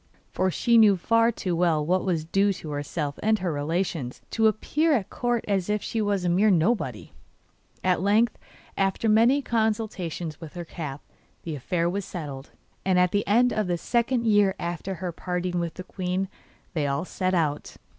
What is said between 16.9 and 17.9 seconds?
set out.